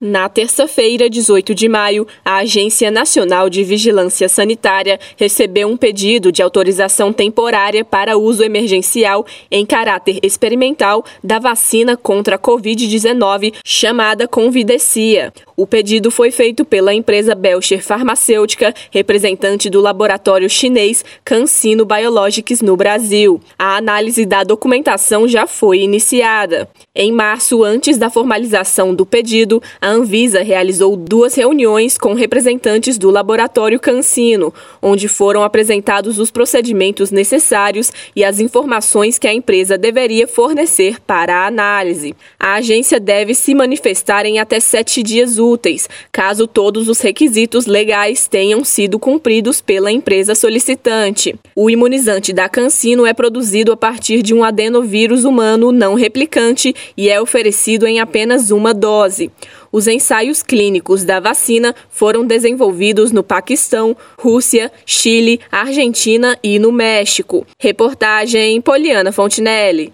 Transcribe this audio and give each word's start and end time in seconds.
Na 0.00 0.28
terça-feira, 0.28 1.10
18 1.10 1.52
de 1.56 1.68
maio, 1.68 2.06
a 2.24 2.36
Agência 2.36 2.88
Nacional 2.88 3.50
de 3.50 3.64
Vigilância 3.64 4.28
Sanitária 4.28 4.96
recebeu 5.16 5.66
um 5.66 5.76
pedido 5.76 6.30
de 6.30 6.40
autorização 6.40 7.12
temporária 7.12 7.84
para 7.84 8.16
uso 8.16 8.44
emergencial 8.44 9.26
em 9.50 9.66
caráter 9.66 10.20
experimental 10.22 11.04
da 11.22 11.40
vacina 11.40 11.96
contra 11.96 12.36
a 12.36 12.38
Covid-19, 12.38 13.54
chamada 13.64 14.28
Convidecia. 14.28 15.32
O 15.56 15.66
pedido 15.66 16.12
foi 16.12 16.30
feito 16.30 16.64
pela 16.64 16.94
empresa 16.94 17.34
Belcher 17.34 17.82
Farmacêutica, 17.82 18.72
representante 18.92 19.68
do 19.68 19.80
laboratório 19.80 20.48
chinês 20.48 21.04
CanSino 21.24 21.84
Biologics 21.84 22.62
no 22.62 22.76
Brasil. 22.76 23.40
A 23.58 23.76
análise 23.76 24.24
da 24.24 24.44
documentação 24.44 25.26
já 25.26 25.48
foi 25.48 25.80
iniciada. 25.80 26.68
Em 26.94 27.10
março, 27.10 27.64
antes 27.64 27.98
da 27.98 28.08
formalização 28.08 28.94
do 28.94 29.04
pedido, 29.04 29.60
a 29.80 29.87
a 29.88 29.90
Anvisa 29.90 30.42
realizou 30.42 30.94
duas 30.96 31.34
reuniões 31.34 31.96
com 31.96 32.12
representantes 32.12 32.98
do 32.98 33.10
laboratório 33.10 33.80
Cancino, 33.80 34.52
onde 34.82 35.08
foram 35.08 35.42
apresentados 35.42 36.18
os 36.18 36.30
procedimentos 36.30 37.10
necessários 37.10 37.90
e 38.14 38.22
as 38.22 38.38
informações 38.38 39.18
que 39.18 39.26
a 39.26 39.32
empresa 39.32 39.78
deveria 39.78 40.28
fornecer 40.28 41.00
para 41.00 41.34
a 41.36 41.46
análise. 41.46 42.14
A 42.38 42.56
agência 42.56 43.00
deve 43.00 43.34
se 43.34 43.54
manifestar 43.54 44.26
em 44.26 44.38
até 44.38 44.60
sete 44.60 45.02
dias 45.02 45.38
úteis, 45.38 45.88
caso 46.12 46.46
todos 46.46 46.86
os 46.86 47.00
requisitos 47.00 47.64
legais 47.64 48.28
tenham 48.28 48.62
sido 48.64 48.98
cumpridos 48.98 49.62
pela 49.62 49.90
empresa 49.90 50.34
solicitante. 50.34 51.34
O 51.56 51.70
imunizante 51.70 52.34
da 52.34 52.46
Cancino 52.46 53.06
é 53.06 53.14
produzido 53.14 53.72
a 53.72 53.76
partir 53.76 54.20
de 54.20 54.34
um 54.34 54.44
adenovírus 54.44 55.24
humano 55.24 55.72
não 55.72 55.94
replicante 55.94 56.74
e 56.94 57.08
é 57.08 57.18
oferecido 57.18 57.86
em 57.86 58.00
apenas 58.00 58.50
uma 58.50 58.74
dose. 58.74 59.30
Os 59.78 59.86
ensaios 59.86 60.42
clínicos 60.42 61.04
da 61.04 61.20
vacina 61.20 61.72
foram 61.88 62.26
desenvolvidos 62.26 63.12
no 63.12 63.22
Paquistão, 63.22 63.96
Rússia, 64.18 64.72
Chile, 64.84 65.38
Argentina 65.52 66.36
e 66.42 66.58
no 66.58 66.72
México. 66.72 67.46
Reportagem 67.60 68.60
Poliana 68.60 69.12
Fontinelli. 69.12 69.86